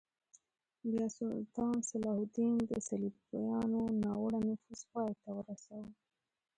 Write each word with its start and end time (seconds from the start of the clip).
بیا 0.89 1.05
سلطان 1.17 1.75
صلاح 1.89 2.15
الدین 2.19 2.55
د 2.69 2.71
صلیبیانو 2.87 3.81
ناوړه 4.03 4.39
نفوذ 4.47 4.81
پای 4.91 5.11
ته 5.21 5.29
ورساوه. 5.37 5.89